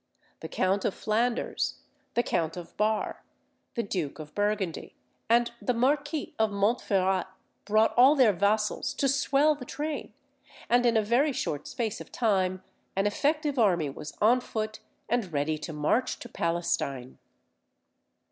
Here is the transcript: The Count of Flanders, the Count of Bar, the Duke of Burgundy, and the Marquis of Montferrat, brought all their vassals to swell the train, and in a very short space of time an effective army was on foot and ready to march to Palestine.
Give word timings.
The 0.39 0.47
Count 0.47 0.83
of 0.83 0.95
Flanders, 0.95 1.75
the 2.15 2.23
Count 2.23 2.57
of 2.57 2.75
Bar, 2.75 3.23
the 3.75 3.83
Duke 3.83 4.17
of 4.17 4.33
Burgundy, 4.33 4.95
and 5.29 5.51
the 5.61 5.75
Marquis 5.75 6.33
of 6.39 6.49
Montferrat, 6.51 7.27
brought 7.65 7.93
all 7.95 8.15
their 8.15 8.33
vassals 8.33 8.95
to 8.95 9.07
swell 9.07 9.53
the 9.53 9.63
train, 9.63 10.11
and 10.67 10.87
in 10.87 10.97
a 10.97 11.03
very 11.03 11.31
short 11.33 11.67
space 11.67 12.01
of 12.01 12.11
time 12.11 12.63
an 12.95 13.05
effective 13.05 13.59
army 13.59 13.91
was 13.91 14.17
on 14.19 14.39
foot 14.41 14.79
and 15.07 15.31
ready 15.31 15.59
to 15.59 15.71
march 15.71 16.17
to 16.17 16.27
Palestine. 16.29 17.19